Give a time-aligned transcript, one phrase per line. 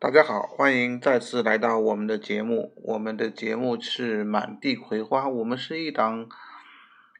[0.00, 2.72] 大家好，欢迎再次来到我们的节目。
[2.84, 6.28] 我们的节目是满地葵花，我们是一档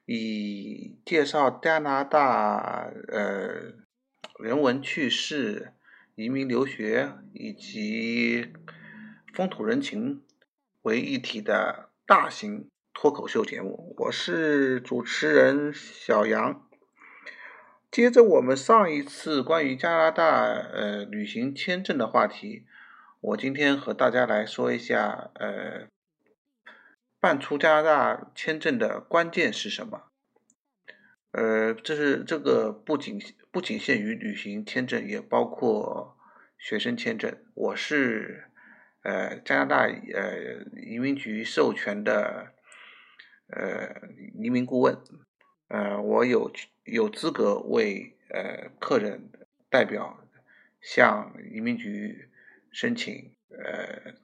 [0.06, 3.72] 以介绍加拿大呃
[4.38, 5.72] 人文趣事、
[6.14, 8.52] 移民留学以及
[9.34, 10.22] 风土人情
[10.82, 13.96] 为一体的大型脱口秀节目。
[13.98, 16.67] 我是主持人小杨。
[17.90, 22.66] 接着我们上一次关于加拿大呃旅行签证的话题，
[23.20, 25.88] 我今天和大家来说一下呃
[27.18, 30.02] 办出加拿大签证的关键是什么？
[31.32, 33.18] 呃，这是这个不仅
[33.50, 36.16] 不仅限于旅行签证，也包括
[36.58, 37.34] 学生签证。
[37.54, 38.50] 我是
[39.02, 42.52] 呃加拿大呃移民局授权的
[43.48, 44.98] 呃移民顾问。
[45.68, 46.50] 呃，我有
[46.90, 49.30] 有资格为呃客人
[49.68, 50.24] 代表
[50.80, 52.30] 向移民局
[52.70, 54.14] 申请呃，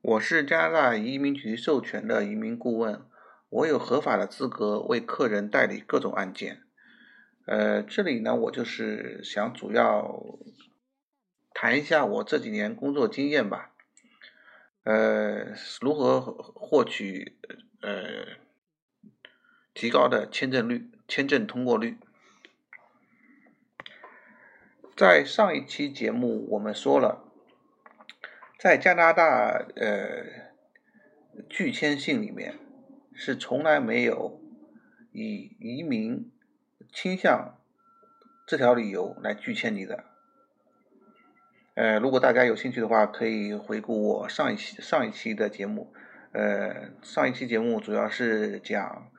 [0.00, 3.04] 我是加拿大移民局授权的移民顾问，
[3.48, 6.62] 我有合法的资格为客人代理各种案件。
[7.46, 10.38] 呃，这里呢，我就是想主要
[11.52, 13.74] 谈一下我这几年工作经验吧。
[14.84, 17.38] 呃，如何获取
[17.80, 18.41] 呃
[19.74, 21.96] 提高的签证率、签证通过率？
[24.96, 27.24] 在上一期节目我们说了，
[28.58, 30.52] 在加拿大呃
[31.48, 32.58] 拒签信里面
[33.14, 34.40] 是从来没有
[35.12, 36.30] 以移民
[36.92, 37.58] 倾向
[38.46, 40.04] 这条理由来拒签你的。
[41.74, 45.94] 呃，如果大家有兴趣的话，可以回顾我上一期上一期的节目。
[46.32, 49.10] 呃，上一期节目主要是讲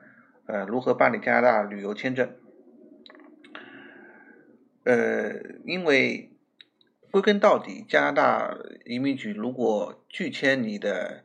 [0.46, 2.34] 呃如何办理加拿大旅游签证。
[4.84, 6.30] 呃，因为
[7.10, 11.24] 归根到底，加拿大移民局如果拒签你的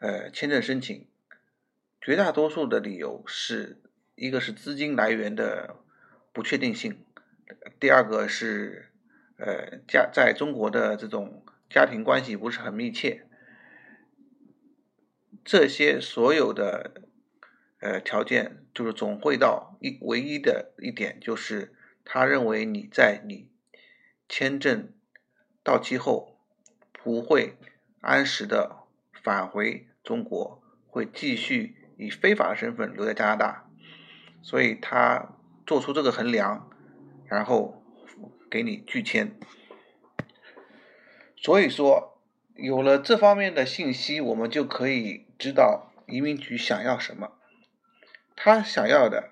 [0.00, 1.06] 呃签证申请，
[2.00, 3.80] 绝大多数的理由是
[4.14, 5.76] 一个是资金来源的
[6.32, 7.04] 不确定性，
[7.78, 8.90] 第二个是。
[9.38, 13.26] 呃，家在中国的这种家庭关系不是很密切，
[15.44, 17.02] 这些所有的
[17.80, 23.48] 呃条件，就是总会到一唯一的一点，就是他认为你在你
[24.28, 24.92] 签证
[25.62, 26.38] 到期后
[26.92, 27.56] 不会
[28.00, 28.84] 按时的
[29.22, 33.70] 返回中国，会继续以非法的身份留在加拿大，
[34.42, 35.36] 所以他
[35.66, 36.70] 做出这个衡量，
[37.26, 37.82] 然后。
[38.48, 39.32] 给你拒签，
[41.36, 42.16] 所以说
[42.54, 47.32] 有了这方面的信息，我们就可以知道移民局想要什么。
[48.36, 49.30] 他想要的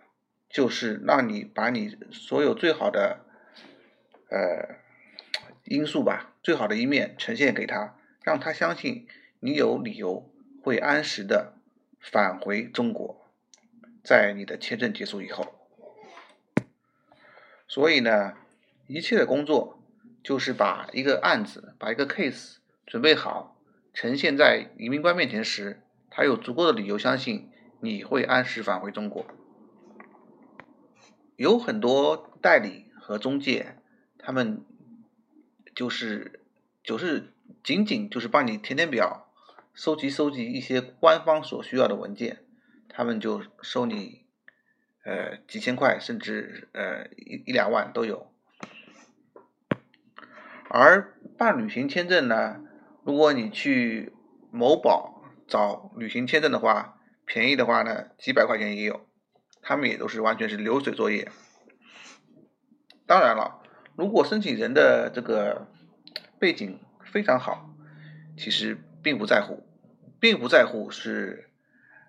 [0.48, 3.20] 就是让你把你所有最好的
[4.30, 4.74] 呃
[5.62, 9.06] 因素吧，最好的一面呈现给他，让他相信
[9.38, 10.28] 你有理由
[10.62, 11.54] 会按时的
[12.00, 13.30] 返回中国，
[14.02, 15.54] 在你的签证结束以后。
[17.68, 18.38] 所以呢。
[18.86, 19.82] 一切的工作
[20.22, 23.58] 就是把一个案子、把一个 case 准备好，
[23.94, 27.50] 呈现在移民官面前时，他有足够的理由相信
[27.84, 29.26] 你会按时返回中国。
[31.36, 33.76] 有很多代理和中介，
[34.18, 34.64] 他们
[35.74, 36.40] 就是
[36.82, 39.28] 就是仅仅就是帮你填填表，
[39.74, 42.44] 收集收集一些官方所需要的文件，
[42.88, 44.24] 他们就收你
[45.04, 48.30] 呃几千块，甚至呃一一两万都有。
[50.70, 52.60] 而办旅行签证呢，
[53.04, 54.12] 如果你去
[54.50, 56.93] 某宝找旅行签证的话，
[57.26, 59.06] 便宜的话呢，几百块钱也有，
[59.62, 61.30] 他们也都是完全是流水作业。
[63.06, 63.62] 当然了，
[63.96, 65.66] 如果申请人的这个
[66.38, 66.80] 背景
[67.12, 67.70] 非常好，
[68.36, 69.66] 其实并不在乎，
[70.20, 71.50] 并不在乎是，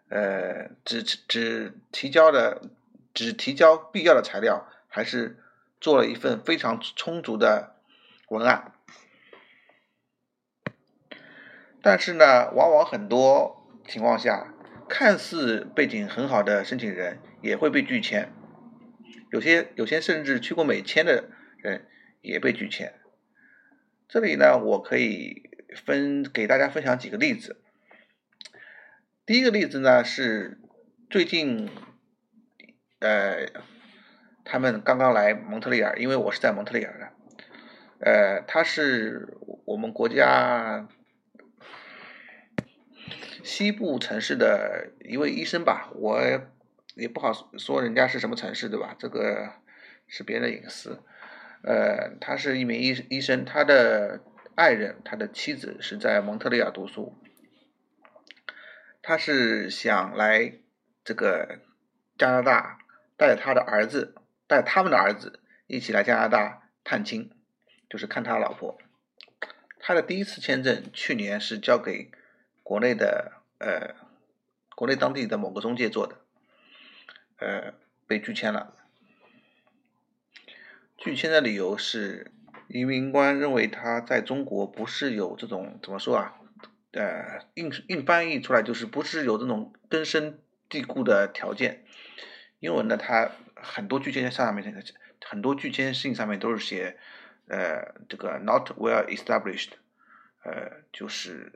[0.10, 2.70] 呃，只只提交的
[3.14, 5.44] 只提交必要的材料，还是
[5.80, 7.74] 做了一份非常充足的。
[8.30, 8.74] 文案，
[11.84, 14.55] 但是呢，往往很多情况下，
[14.88, 18.30] 看似背景很好的申请人也会被拒签，
[19.32, 21.88] 有些有些甚至去过美签的人
[22.22, 22.94] 也被拒签。
[24.08, 25.50] 这里呢，我可以
[25.86, 27.62] 分给大家分享几个例子。
[29.26, 30.60] 第一个例子呢是
[31.10, 31.68] 最近，
[33.00, 33.48] 呃，
[34.44, 37.12] 他们刚刚来蒙特利尔，因为我是在蒙特利尔的。
[38.00, 40.88] 呃，他是我们国家
[43.46, 46.20] 西部城市的一位医生吧，我
[46.96, 48.96] 也不好说人家是什么城市，对吧？
[48.98, 49.54] 这个
[50.08, 51.00] 是别人的隐私。
[51.62, 54.24] 呃，他是一名医医生，他的
[54.56, 57.16] 爱人，他的妻子是在蒙特利尔读书。
[59.04, 60.54] 他是想来
[61.04, 61.60] 这个
[62.18, 62.80] 加拿大，
[63.16, 64.16] 带他的儿子，
[64.48, 67.30] 带他们的儿子一起来加拿大探亲，
[67.88, 68.80] 就是看他老婆。
[69.80, 72.10] 他的第一次签证去年是交给
[72.64, 73.96] 国内的呃，
[74.76, 76.18] 国内当地的某个中介做的，
[77.38, 77.74] 呃，
[78.08, 78.74] 被拒签了。
[80.98, 82.32] 拒签的理由是
[82.68, 86.36] 移民官认为他在中国不是有这种怎么说啊？
[86.92, 91.84] 呃，硬硬翻译出来就是不是有这种根深蒂固的条件。
[92.60, 94.84] 英文呢，它很多拒签上面
[95.26, 96.98] 很多拒签信上面都是写，
[97.48, 99.72] 呃，这个 not well established，
[100.44, 101.52] 呃，就是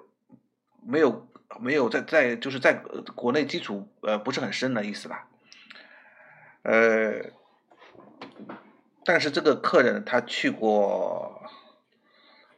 [0.85, 1.27] 没有
[1.59, 2.73] 没有在在就是在
[3.15, 5.27] 国内基础呃不是很深的意思吧。
[6.63, 7.31] 呃，
[9.05, 11.37] 但是这个客人他去过。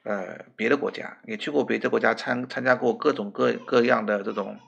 [0.03, 4.59] 呃，别的国家也去过别的国家参参加过各种各各样的这种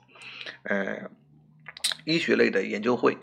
[0.62, 1.10] 呃
[2.04, 3.18] 医学类的研究会，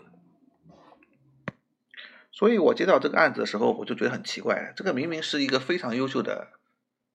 [2.30, 6.48] 所以我接到这个案子的时候，我就觉得很奇怪，这个明明是一个非常优秀的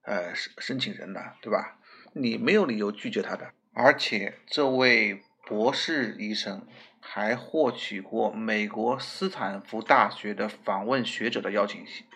[0.02, 1.78] 呃申申请人呐，对吧？
[2.14, 6.66] 你没有理由拒绝他的，而且这位博士医生
[7.00, 12.08] 还获取过美国斯坦福大学的访问学者的邀请信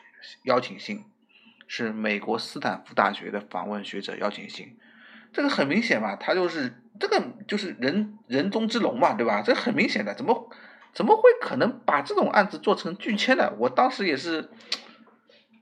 [0.45, 1.05] 邀请信。
[1.67, 4.77] 是美国斯坦福大学的访问学者邀请信，
[5.31, 9.41] 这个很明显嘛，他就是这个就是人人中之龙嘛，对吧？
[9.41, 10.49] 这很明显的，怎么
[10.91, 13.55] 怎么会可能把这种案子做成拒签的？
[13.57, 14.49] 我当时也是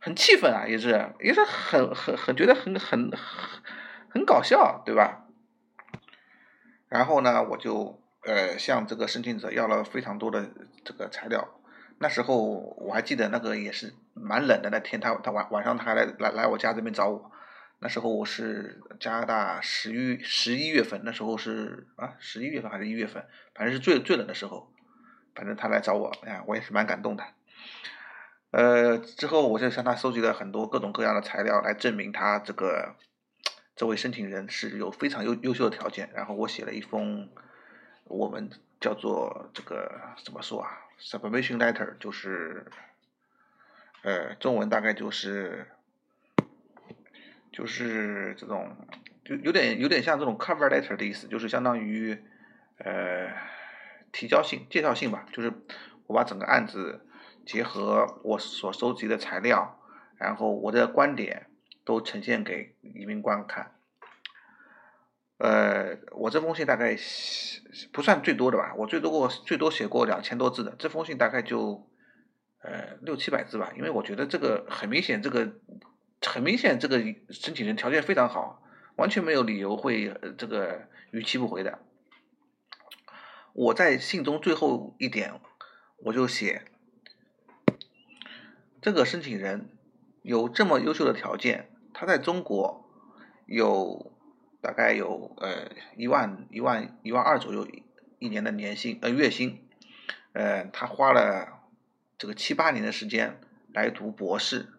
[0.02, 3.12] 很气愤啊，也是也是很很很觉得很很
[4.10, 5.19] 很搞笑，对吧？
[6.90, 10.50] 然后呢，我就呃向这个申请者要了非常多的
[10.84, 11.48] 这个材料。
[12.00, 12.38] 那时候
[12.78, 17.32] 我还记得那个也是蛮冷的那天，他他晚晚上他还来来来我家这边找我。
[17.80, 23.26] 那时候我是加拿大十一十一月份，那时候是啊十一月份还是一月份，
[23.56, 24.70] 反正是最最冷的时候。
[25.36, 27.24] 反正他来找我，哎呀，我也是蛮感动的。
[28.52, 32.96] 呃，之后我就向他收集了很多各种各样的材料，来证明他这个
[33.80, 36.10] 这位申请人是有非常优优秀的条件。
[36.14, 37.30] 然后我写了一封
[38.04, 38.50] 我们
[38.82, 39.90] 叫做这个
[40.26, 42.66] 怎么说啊？Submission letter 就是，
[44.02, 45.66] 呃，中文大概就是，
[47.54, 48.76] 就是这种，
[49.24, 52.22] 就有点有点像这种 cover letter 的意思，就是相当于，
[52.80, 53.32] 呃，
[54.12, 55.26] 提交信、介绍信吧。
[55.32, 55.54] 就是
[56.08, 57.08] 我把整个案子
[57.46, 59.80] 结合我所收集的材料，
[60.18, 61.49] 然后我的观点
[61.90, 63.72] 都呈现给移民官看。
[65.40, 66.96] 呃，我这封信大概
[67.92, 71.90] 不算最多的吧，我最多过最多写过两千多字的，这封信大概就
[72.62, 75.52] 呃六七百字吧，因为我觉得这个很明显，这个
[76.22, 77.00] 很明显，这个
[77.32, 78.62] 申请人条件非常好，
[78.98, 81.80] 完全没有理由会这个逾期不回的。
[83.54, 85.42] 我在信中最后一点
[86.04, 86.66] 我就写，
[88.80, 89.70] 这个申请人
[90.22, 92.90] 有这么优秀的条件，他在中国
[93.46, 94.12] 有。
[94.62, 97.66] 大概有呃一万一万一万二左右
[98.20, 99.66] 一年的年薪呃月薪，
[100.34, 101.62] 呃他花了
[102.18, 103.40] 这个七八年的时间
[103.72, 104.74] 来读博士，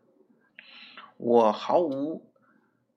[1.17, 2.31] 我毫无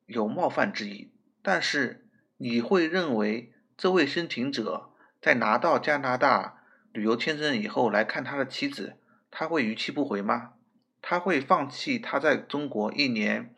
[0.08, 1.10] 有冒犯之意，
[1.42, 2.06] 但是
[2.36, 4.90] 你会认为这位申请者
[5.22, 8.98] 在拿到加拿大旅游签证以后来看他的妻子，
[9.32, 10.56] 他会逾期不回吗？
[11.02, 13.56] 他会放弃他在中国一年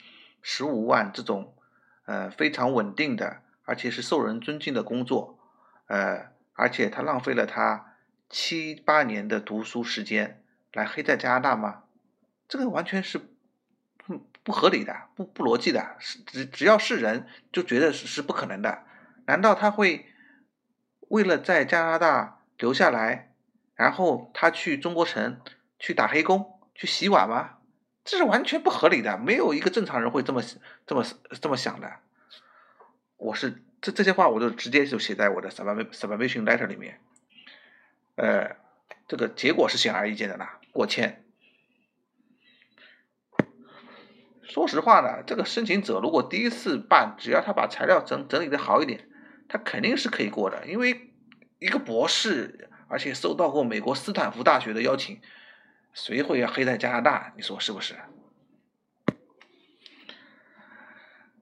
[0.47, 1.55] 十五万这种？
[2.05, 5.39] 呃，非常稳定的，而且是受人尊敬的工作，
[5.87, 7.95] 呃，而且他浪费了他
[8.29, 11.85] 七八年的读书时间来黑在加拿大吗？
[12.47, 13.17] 这个完全是
[13.97, 18.83] 不不合理的，不不逻辑的，是只只要是人就觉得是是不可能的。
[19.25, 20.05] 难道他会
[21.07, 23.33] 为了在加拿大留下来，
[23.73, 25.41] 然后他去中国城
[25.79, 27.57] 去打黑工去洗碗吗？
[28.05, 30.41] 这是完全不合理的，没有一个正常人会这么
[30.85, 31.03] 这么
[31.41, 31.91] 这么想的。
[33.17, 37.01] 我是这这些话，我就直接就写在我的 submission letter 里面。
[38.15, 38.55] 呃，
[39.07, 41.25] 这个结果是显而易见的啦，过签。
[44.43, 49.09] 说实话呢，这个申请者如果第一次办，只要他把材料整整理的好一点，
[49.49, 50.67] 他肯定是可以过的。
[50.67, 51.09] 因为
[51.57, 55.19] 一个博士，而且收到过美国斯坦福大学的邀请。
[55.95, 57.33] 谁会要黑在加拿大？
[57.37, 57.95] 你说是不是？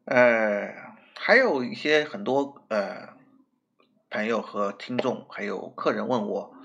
[0.05, 3.17] 呃，还有一些很多呃
[4.11, 6.55] 朋友和听众，还有客人问我，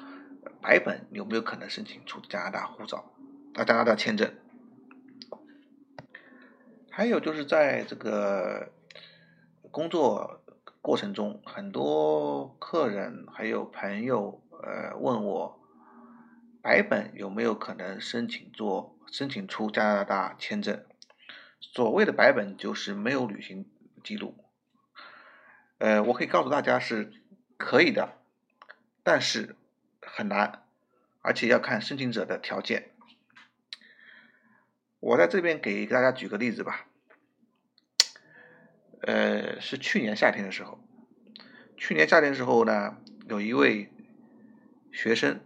[0.60, 3.10] 白本有没有可能申请出加拿大护照
[3.54, 3.64] 啊？
[3.64, 4.34] 加拿大签证？
[6.90, 8.70] 还有就是在这个
[9.70, 10.42] 工作
[10.82, 15.57] 过程中，很多客人还有朋友呃问我，
[16.68, 20.84] 白本有没有可能申请做申请出加拿大签证？
[21.62, 23.64] 所谓的白本就是没有旅行
[24.04, 24.36] 记录。
[25.78, 27.10] 呃，我可以告诉大家是
[27.56, 28.18] 可以的，
[29.02, 29.56] 但是
[30.02, 30.62] 很难，
[31.22, 32.90] 而且要看申请者的条件。
[35.00, 36.86] 我在这边给大家举个例子吧，
[39.00, 40.78] 呃，是去年夏天的时候，
[41.78, 43.90] 去年夏天的时候呢，有一位
[44.92, 45.40] 学生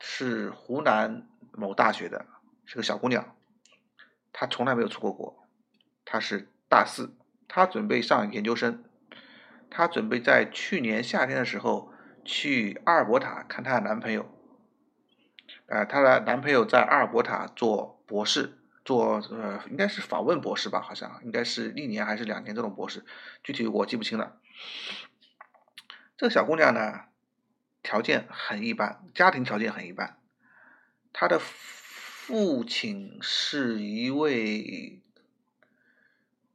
[0.00, 2.26] 是湖南某大学的，
[2.64, 3.36] 是个小姑娘，
[4.32, 5.46] 她从来没有出过国，
[6.04, 7.14] 她是大四，
[7.46, 8.82] 她准备上研究生，
[9.70, 11.92] 她准备在去年夏天的时候
[12.24, 14.28] 去阿尔伯塔看她的男朋友，
[15.66, 18.56] 呃，她的男朋友在阿尔伯塔做博士。
[18.82, 23.04] 做呃，应该是访问博士吧，好像应该是一年还是两年这种博士，
[23.44, 24.40] 具体我记不清了。
[26.16, 27.04] 这个小姑娘呢，
[27.82, 30.18] 条件很一般，家庭条件很一般。
[31.12, 35.00] 他的父亲是一位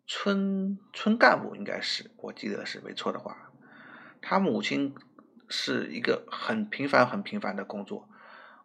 [0.08, 3.52] 村村干部，应该是我记得是没错的话。
[4.22, 4.96] 他母亲
[5.50, 8.10] 是一个很平凡、很平凡的工作。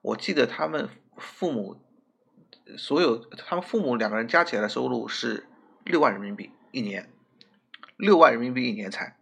[0.03, 1.83] 我记得他们父母。
[2.77, 5.49] 所有他们父母两个人加起来的收入是
[5.85, 7.11] 六万人民币一年，
[7.97, 9.17] 六万人民币一年才，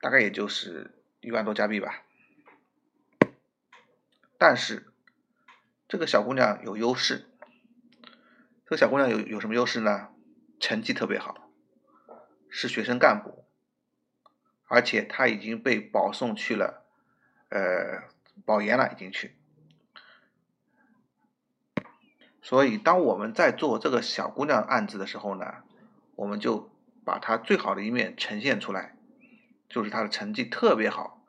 [0.00, 2.02] 大概也就是一万多加币吧。
[4.44, 4.92] 但是
[5.86, 7.30] 这个小姑娘有优势，
[8.64, 10.08] 这个小姑娘有有什么优势呢？
[10.58, 11.48] 成绩特别好，
[12.48, 13.44] 是学生干部，
[14.66, 16.84] 而且她已经被保送去了，
[17.50, 18.08] 呃，
[18.44, 19.36] 保研了，已经去。
[22.42, 25.62] 所以，当我们在做这个小姑娘案子的时候呢，
[26.16, 26.68] 我们就
[27.04, 28.96] 把她最好的一面呈现出来，
[29.68, 31.24] 就是她的成绩特别好，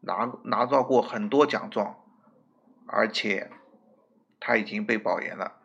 [0.00, 2.04] 拿拿到过很多奖状，
[2.88, 3.50] 而且
[4.40, 5.60] 她已经被保研了。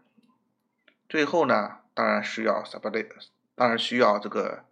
[1.09, 3.05] 最后呢，当然需要什么的？
[3.55, 4.65] 当然需要这个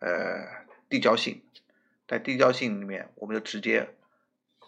[0.00, 1.42] 呃递交信，
[2.08, 3.94] 在递交信里面，我们就直接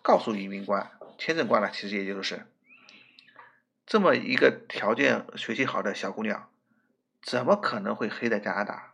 [0.02, 2.47] 告诉移民官、签证官了，其实也就是。
[3.85, 6.49] 这么一个条件学习好的小姑娘，
[7.23, 8.92] 怎么可能会黑在加拿大？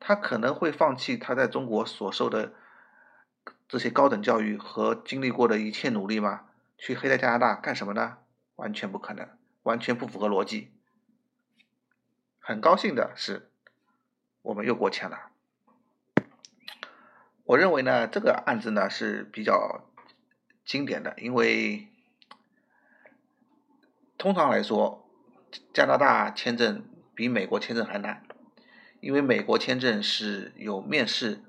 [0.00, 2.54] 她可能会放弃她在中国所受的
[3.68, 6.47] 这些高等教育和经历过的一切努力吗？
[6.78, 8.18] 去黑在加拿大干什么呢？
[8.56, 9.28] 完全不可能，
[9.64, 10.72] 完全不符合逻辑。
[12.38, 13.50] 很高兴的是，
[14.40, 15.30] 我们又过签了。
[17.44, 19.90] 我认为呢，这个案子呢是比较
[20.64, 21.88] 经典的，因为。
[24.16, 25.08] 通常来说，
[25.72, 28.24] 加拿大签证比美国签证还难，
[28.98, 31.44] 因为美国签证是有面试，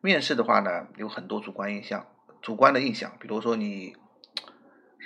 [0.00, 2.08] 面试的话呢，有很多主观印象，
[2.42, 3.96] 主观的印象，比如说你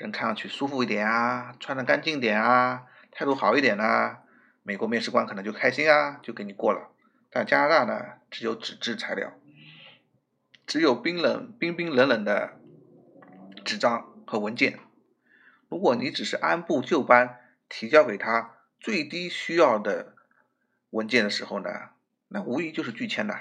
[0.01, 4.21] 人看上去舒服一点啊，穿的干净点啊，态度好一点啊，
[4.63, 6.91] 美国面试官可能就开心啊，就给你过了。
[7.31, 9.33] 但加拿大呢，只有纸质材料，
[10.67, 12.59] 只有冰冷、冰冰冷冷的
[13.65, 14.79] 纸张和文件。
[15.69, 17.39] 如果你只是按部就班
[17.69, 20.15] 提交给他最低需要的
[20.91, 21.91] 文件的时候呢，
[22.29, 23.39] 那无疑就是拒签的。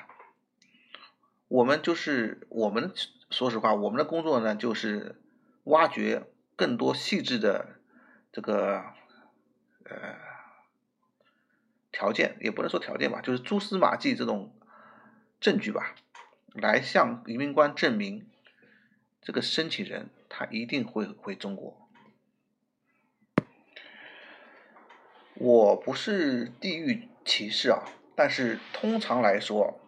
[1.48, 2.92] 我们就是我们，
[3.30, 5.22] 说实话，我们的工作呢，就是
[5.64, 6.24] 挖掘
[6.58, 7.80] 更多细致的
[8.34, 8.84] 这个
[9.86, 10.18] 呃
[11.92, 14.54] 条件，也不能说条件吧，就是蛛丝马迹这种
[15.40, 15.96] 证据吧，
[16.54, 18.28] 来向移民官证明
[19.22, 21.88] 这个申请人他一定会回中国。
[25.36, 27.84] 我不是地域歧视啊，
[28.16, 29.80] 但是通常来说，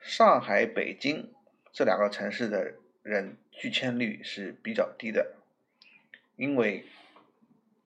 [0.00, 1.34] 上海、北京
[1.70, 5.36] 这两个城市的人拒签率是比较低的，
[6.42, 6.84] 因为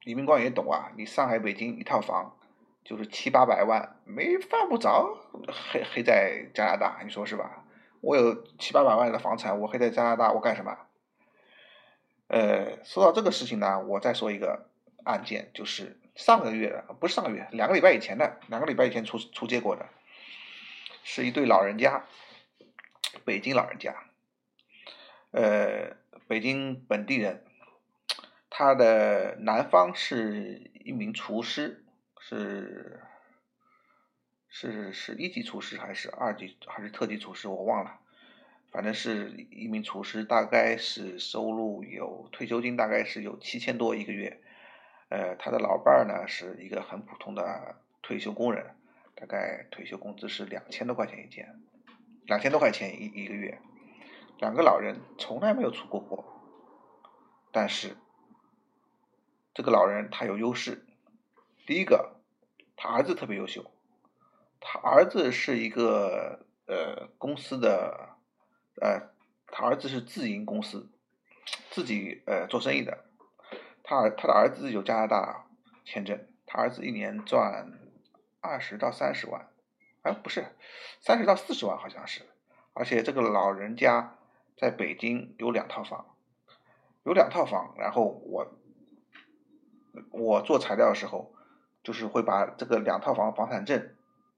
[0.04, 2.38] 李明光也懂啊，你上海、北京一套房
[2.82, 5.14] 就是七八百万，没犯不着
[5.70, 7.66] 黑黑在加拿大，你说是吧？
[8.00, 10.74] 我有七八百万的房产，我黑在加拿大，我干什么？
[12.28, 14.70] 呃，说到这个事情呢，我再说一个
[15.04, 16.00] 案件，就是。
[16.14, 19.86] 上个月的不是上个月，两个礼拜以前的，两个礼拜以前出出结果的，
[21.04, 22.06] 是一对老人家，
[23.26, 23.94] 北京老人家，
[25.32, 25.94] 呃，
[26.26, 27.44] 北京本地人，
[28.58, 31.84] 他的男方是一名厨师，
[32.18, 33.02] 是
[34.48, 38.00] 是是一级厨师还是二级还是特级厨师，我忘了，
[38.72, 44.40] 反正是一名厨师，大概是收入有退休金，大概是有七千多一个月。
[45.10, 48.74] 呃，他的老伴儿呢是一个很普通的退休工人，
[49.14, 51.60] 大概退休工资是两千多块钱一件，
[52.24, 53.58] 两千多块钱一一个月。
[54.38, 56.24] 两个老人从来没有出过国，
[57.52, 57.94] 但是
[59.56, 60.84] 这个老人他有优势。
[61.66, 62.16] 第一个，
[62.76, 63.64] 他儿子特别优秀，
[64.60, 68.10] 他儿子是一个呃公司的
[68.82, 69.14] 呃，
[69.46, 70.90] 他儿子是自营公司，
[71.70, 73.06] 自己呃做生意的。
[73.82, 75.46] 他儿他的儿子有加拿大
[75.86, 77.72] 签证，他儿子一年赚
[78.42, 79.48] 二十到三十万，
[80.02, 80.54] 哎不是，
[81.00, 82.26] 三十到四十万好像是，
[82.74, 84.12] 而且这个老人家。
[84.58, 86.16] 在北京有两套房，
[87.04, 88.56] 有两套房，然后我
[90.10, 91.34] 我做材料的时候，
[91.82, 93.94] 就是会把这个两套房房产证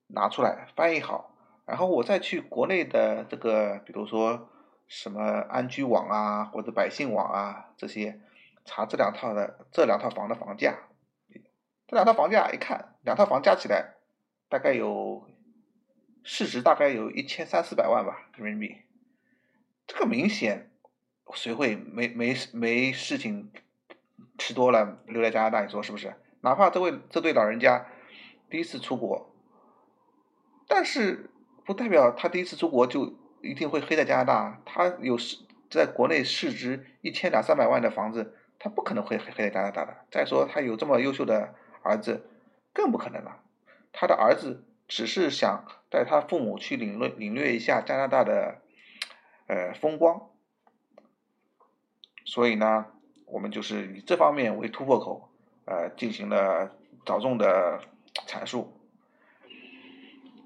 [0.08, 1.34] 拿出来翻译好，
[1.66, 4.48] 然后我再去国内的这个，比如说
[4.86, 8.20] 什么安居网啊或者百姓网啊这些，
[8.64, 10.78] 查这两套的这两套房的房价，
[11.86, 13.94] 这两套房价一看，两套房加起来
[14.48, 15.26] 大概有
[16.22, 18.82] 市值大概有一千三四百万吧人民币。
[19.86, 20.70] 这个明显，
[21.34, 23.50] 谁会没没没事情
[24.38, 25.62] 吃多了留在加拿大？
[25.62, 26.14] 你说是不是？
[26.40, 27.86] 哪怕这位这对老人家
[28.48, 29.34] 第一次出国，
[30.66, 31.30] 但是
[31.64, 34.60] 不代表他第一次出国就一定会黑在加拿大。
[34.64, 35.38] 他有市
[35.70, 39.96] 在国内市值一千两三百万的房子，他不可能会黑黑在加拿大的。
[40.10, 42.28] 再说他有这么优秀的儿子，
[42.72, 43.40] 更不可能了。
[43.92, 48.62] 他的儿子只是想带他父母去领略领略一下加拿大的。
[49.50, 50.28] 呃，风光，
[52.26, 52.84] 所以呢，
[53.30, 55.28] 我们就是以这方面为突破口，
[55.64, 56.72] 呃，进行了
[57.04, 57.80] 着重的
[58.26, 58.72] 阐述。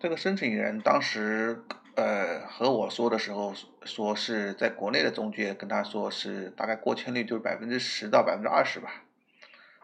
[0.01, 1.63] 这个申请人当时
[1.95, 9.05] 呃和我说的时候，说是在国内的中介跟他说是大概过签率就是百分之十到百分之二十吧。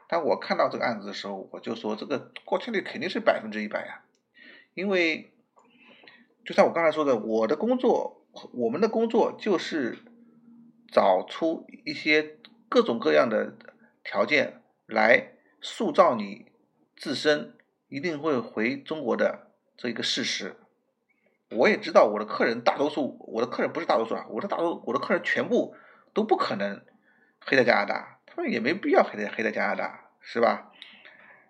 [0.08, 4.02] 但我看到这个案子的时候，我就说这个过签率肯定是百分之一百呀，
[4.74, 5.30] 因为
[6.44, 8.16] 就像我刚才说的，我的工作。
[8.52, 9.98] 我们的工作就是
[10.92, 12.36] 找出一些
[12.68, 13.54] 各种各样的
[14.04, 16.52] 条件来塑造你
[16.96, 17.56] 自身
[17.88, 20.56] 一定会回中国的这一个事实。
[21.50, 25.74] 我也知道我的客人大多数，我的客人不是大多数啊，我的大多我的客人全部
[26.12, 26.84] 都不可能
[27.40, 30.72] 黑在加拿大，他们也没必要黑在黑在加拿大，是吧？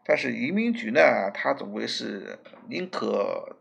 [0.05, 3.57] 但是移民局呢，他总归是宁可。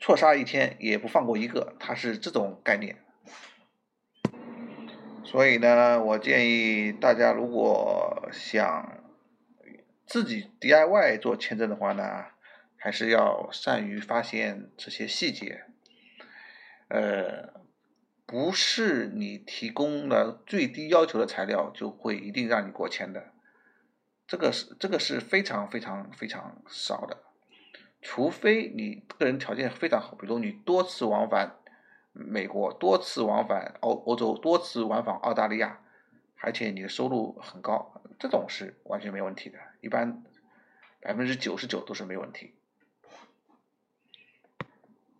[0.00, 3.03] 错杀一千也不放过一个，他是这种概念。
[5.24, 9.02] 所以呢，我建议大家如果想
[10.06, 12.26] 自己 DIY 做签证的话呢，
[12.76, 15.64] 还是要善于发现这些细节。
[16.88, 17.54] 呃，
[18.26, 23.32] 不是你提供了最低要求的材料就会一定让你过签的，
[24.26, 27.22] 这个是这个是非常非常非常少的。
[28.02, 31.56] 除非你个人条件非常好，比如你多次往返
[32.14, 35.80] 美国，多次往返欧欧洲，多次往返澳大利亚，
[36.40, 40.22] 而且你的收入很高，这种是完全没问题的，一般
[41.00, 42.54] 百分之九十九都是没问题。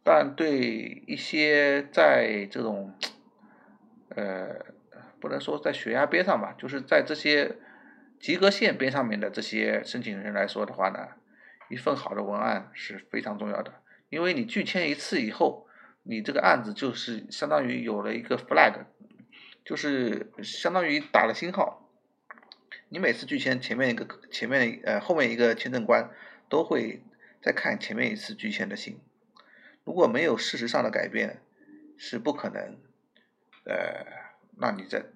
[0.02, 2.94] 但对一些在这种
[4.10, 4.64] 呃，
[5.20, 7.56] 不能说在悬崖边上吧，就是在这些
[8.18, 11.08] 及格线边上面的这些申请人来说的话呢。
[11.70, 13.72] 一份好的文案是非常重要的，
[14.10, 15.66] 因为你拒签一次以后，
[16.04, 18.84] 你这个案子就是相当于有了一个 flag，
[19.64, 21.90] 就是相当于打了星号。
[22.90, 26.10] 你每次拒签，前面一个前面呃后面一个签证官
[26.48, 27.02] 都会
[27.42, 29.00] 再看前面一次拒签的信，
[29.82, 31.40] 如果没有事实上的改变，
[31.96, 32.76] 是不可能
[33.64, 34.04] 呃
[34.60, 35.06] 让你在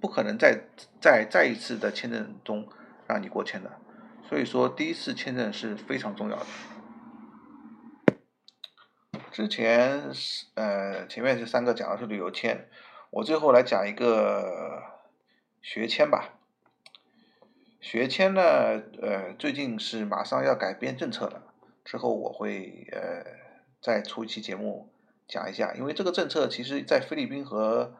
[0.00, 0.64] 不可能再
[1.00, 2.68] 再再一次的签证中
[3.06, 3.80] 让你过签的。
[4.28, 6.46] 所以说，第一次签证是非常重要的。
[9.36, 12.68] 之前是呃，前面这三个讲的是旅游签，
[13.10, 14.82] 我最后来讲一个
[15.60, 16.38] 学签吧。
[17.78, 18.40] 学签呢，
[19.02, 21.42] 呃，最近是马上要改变政策了，
[21.84, 23.26] 之后我会呃
[23.82, 24.88] 再出一期节目
[25.28, 27.94] 讲一下，因为这个政策其实在菲律宾和。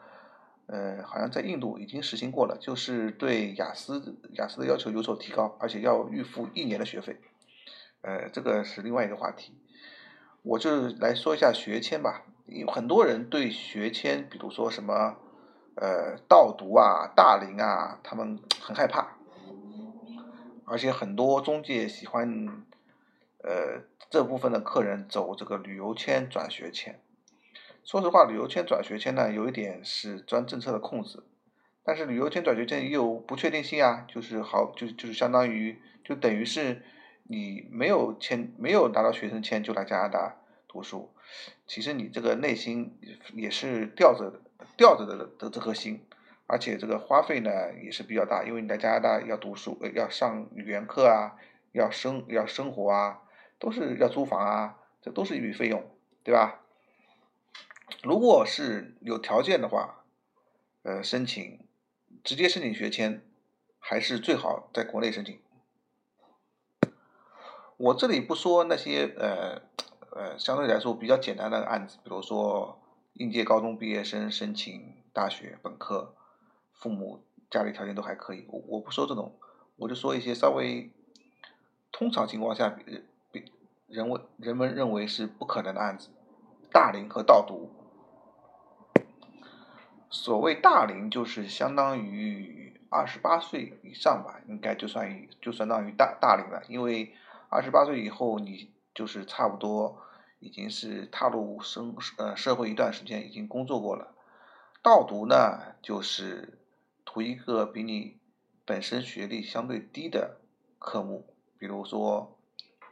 [0.68, 7.20] 呃，好像在印度已经实行过了，就是对雅思雅思的要求有所提高，而且要预付一年的学费。
[8.00, 9.52] 呃，这个是另外一个话题。
[10.48, 15.16] 我就来说一下学签吧，因为很多人对学签，比如说什么
[15.74, 19.16] 呃盗读啊、大龄啊，他们 很害怕，
[20.64, 22.62] 而且很多中介喜欢
[23.42, 27.00] 呃这部分的客人走这个旅游签转学签。
[27.82, 31.24] 说实话，旅游签转学签呢，有一点是钻政策的空子，
[31.82, 36.82] 但是旅游签转学签也有不确定性啊，就是好，就就是相当于就等于是
[37.28, 40.36] 你没有签没有拿到学生签就来加拿大
[40.68, 41.12] 读书，
[41.66, 42.98] 其实你这个内心
[43.34, 44.40] 也是吊着
[44.76, 46.04] 吊着的的这颗心，
[46.46, 47.50] 而且这个花费呢
[47.82, 51.36] 也是比较大，因为你在加拿大要读书，要上语言课啊，
[51.72, 53.22] 要生要生活啊，
[53.58, 55.82] 都是要租房啊，这都是一笔费用，
[56.22, 56.60] 对吧？
[58.02, 60.04] 如果是有条件的话，
[60.82, 61.60] 呃，申请
[62.22, 63.22] 直接申请学签，
[63.78, 65.40] 还是最好在国内申请。
[67.78, 69.60] 我这里不说那些呃
[70.10, 72.80] 呃相对来说比较简单的案子，比如说
[73.12, 76.14] 应届高中毕业生申请大学本科，
[76.72, 79.38] 父母家里条件都还可以，我我不说这种，
[79.76, 80.90] 我就说一些稍微
[81.92, 83.52] 通常情况下比比
[83.88, 86.08] 人为人们认为是不可能的案子，
[86.72, 87.70] 大龄和盗读。
[90.08, 97.14] 所谓大龄就是相当于二十八岁以上吧，应该就算于就相当于大大龄了，因为。
[97.56, 100.02] 二十八岁以后，你就是差不多
[100.40, 104.14] 已经是踏入生呃社会一段时间，已经工作过了。
[104.82, 106.58] 倒读呢，就是
[107.02, 108.18] 读一个比你
[108.66, 110.38] 本身学历相对低的
[110.78, 112.38] 科目，比如说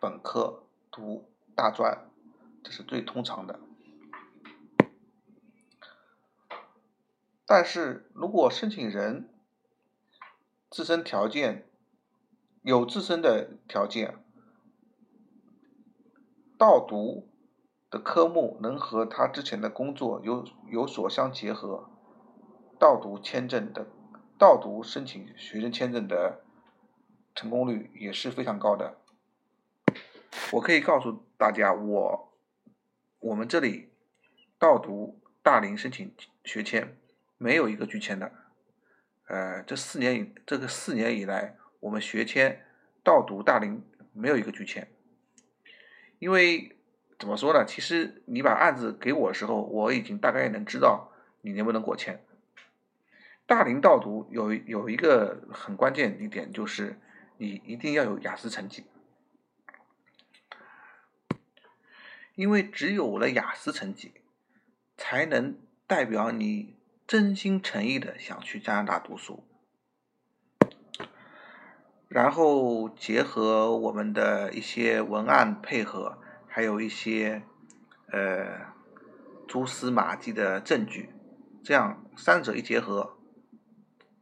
[0.00, 2.10] 本科读大专，
[2.62, 3.60] 这是最通常的。
[7.44, 9.28] 但是如果申请人
[10.70, 11.68] 自身条件
[12.62, 14.23] 有自身的条件，
[16.64, 17.28] 倒读
[17.90, 21.90] 的科目能和他之前的工作有有所相结合，
[22.78, 23.86] 倒读签证的
[24.38, 26.42] 倒读申请学生签证的
[27.34, 28.96] 成功率也是非常高的。
[30.52, 32.32] 我可以告诉大家，我
[33.18, 33.90] 我们这里
[34.58, 36.96] 倒读大龄申请学签
[37.36, 38.32] 没有一个拒签的。
[39.28, 42.64] 呃，这四年以这个四年以来，我们学签
[43.02, 44.88] 倒读大龄没有一个拒签。
[46.24, 46.74] 因为
[47.18, 47.66] 怎么说呢？
[47.66, 52.24] 其实你把案子给我的时候，我已经大概能知道你能不能过签。
[53.44, 56.98] 大龄盗读有有一个很关键一点，就是
[57.36, 58.86] 你一定要有雅思成绩，
[62.34, 64.14] 因为只有了雅思成绩，
[64.96, 66.74] 才能代表你
[67.06, 69.44] 真心诚意的想去加拿大读书。
[72.14, 77.42] 然后结合我们的一些文案配合，还有一些
[78.06, 78.72] 呃
[79.48, 81.10] 蛛丝马迹的证据，
[81.64, 83.16] 这样三者一结合，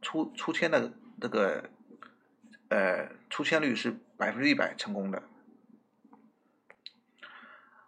[0.01, 1.69] 出出签的这个
[2.69, 5.21] 呃出签率是百分之一百成功的。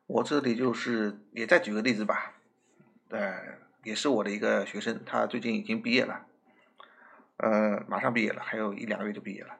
[0.05, 2.35] 我这里就是也再举个例子吧，
[3.09, 6.27] 呃，也是我的一个学生，他最近已经毕业了，
[7.37, 9.57] 呃，马上毕业了，还有一两个月就毕业了。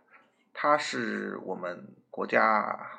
[0.58, 2.90] 他是我们国家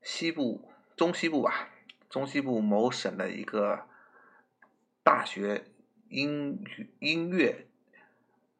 [0.00, 1.68] 西部、中西部吧，
[2.08, 3.86] 中西部某省的一个
[5.02, 5.66] 大学
[6.08, 6.64] 音
[7.00, 7.66] 音乐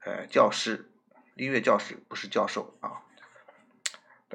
[0.00, 0.90] 呃教师，
[1.34, 3.00] 音乐教师不是教授啊，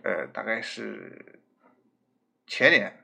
[0.04, 1.40] 呃，大概是
[2.48, 3.04] 前年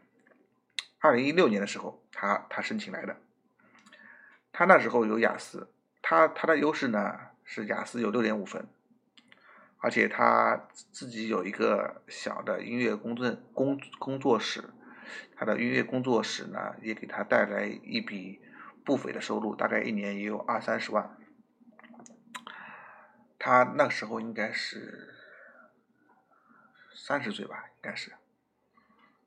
[0.97, 3.21] 二零一六年的时候，他他申请来的，
[4.51, 8.67] 他那时候有雅思，他他的优势呢是雅思有六点五分。
[9.86, 14.63] 而且他自己有一个小的音乐工作工工作室，
[15.36, 18.41] 他的音乐工作室呢，也给他带来一笔
[18.84, 21.15] 不菲的收入，大概一年也有二三十万。
[23.38, 25.13] 他那个时候应该是
[26.95, 28.13] 三十岁吧，应该是。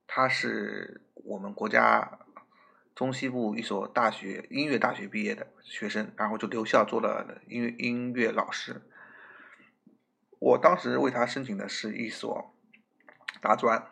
[0.08, 2.18] 他是我们国家
[2.96, 8.82] 中西部一所大学音乐大学毕业的学生，然后就留校做了音乐音乐老师。
[10.40, 12.54] 我当时为他申请的是一所
[13.40, 13.88] 大专，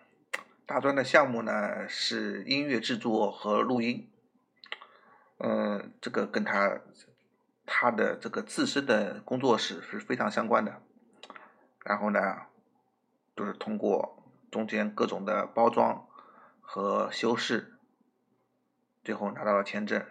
[0.65, 4.09] 大专的项目呢是音乐制作和录音，
[5.39, 6.81] 嗯，这个跟他
[7.67, 10.81] 他的这个自身的工作室是非常相关的。
[11.85, 12.21] 然后呢，
[13.35, 16.07] 就是通过中间各种的包装
[16.61, 17.75] 和修饰，
[19.03, 20.05] 最后拿到了签证。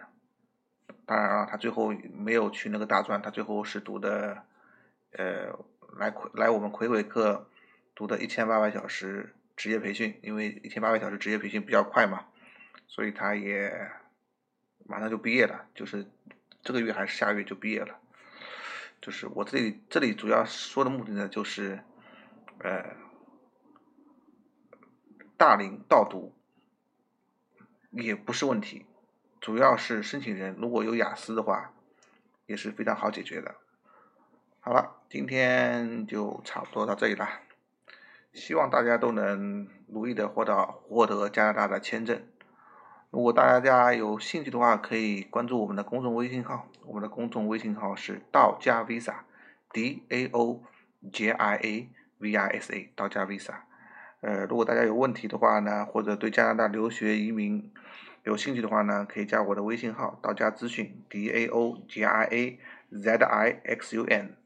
[1.06, 4.42] 当然了，他最后没有去那个大专，他最后是读的
[5.12, 5.58] 呃。
[5.98, 7.48] 来魁来我们魁伟课
[7.94, 12.26] 读的一千八百小时职业培训，因为一千八百小时职业培训比较快嘛，
[12.86, 13.90] 所以他也
[14.84, 16.06] 马上就毕业了，就是
[16.62, 17.98] 这个月还是下个月就毕业了。
[19.00, 21.82] 就是我这里这里主要说的目的呢，就是
[22.58, 22.94] 呃
[25.38, 26.34] 大龄倒读
[27.90, 28.84] 也不是问题，
[29.40, 31.72] 主要是申请人如果有雅思的话，
[32.46, 33.54] 也是非常好解决的。
[34.60, 37.28] 好了，今天就差不多到这里了。
[38.32, 42.20] 希望大家都能如意的获得获得加拿大的签证。
[43.10, 50.62] 如果大家有兴趣的话，可以关注我们的公众微信号，我们的公众微信号是道家 Visa，D A O
[51.12, 51.88] J I A
[52.18, 53.54] V I S A，道家 Visa。
[54.20, 57.72] 呃，如果大家有问题的话呢，或者对加拿大留学移民
[58.24, 62.58] 有兴趣的话呢，可以加我的微信号道家资讯，D A O J I A
[62.90, 64.36] Z I X U N，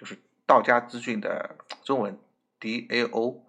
[0.00, 2.18] 就是道家资讯的中文
[2.58, 3.44] ，D A O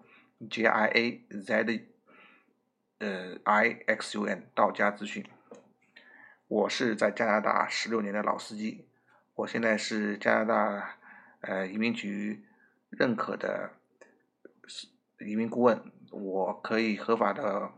[0.50, 1.88] J I A Z。
[2.98, 5.24] 呃，I X U N 道家资讯，
[6.46, 8.86] 我是在加拿大十六年的老司机，
[9.34, 10.98] 我现在是加拿大
[11.40, 12.44] 呃移民局
[12.90, 13.70] 认可的
[15.20, 17.72] 移民顾问，我可以合法的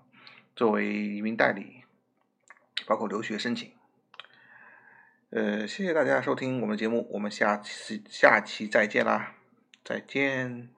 [0.57, 1.85] 作为移民代理，
[2.87, 3.73] 包括留学申请。
[5.35, 9.35] 呃，谢谢大家收听我们的节目，我们下期下期再见啦，
[9.85, 10.69] 再见。